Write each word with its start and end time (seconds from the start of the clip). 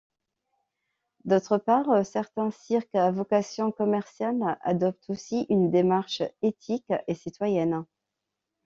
D'autre 1.25 1.59
part, 1.59 2.03
certains 2.07 2.49
cirques 2.49 2.95
à 2.95 3.11
vocation 3.11 3.71
commerciale 3.71 4.57
adoptent 4.61 5.11
aussi 5.11 5.45
une 5.49 5.69
démarche 5.69 6.23
éthique 6.41 6.91
et 7.05 7.13
citoyenne. 7.13 7.85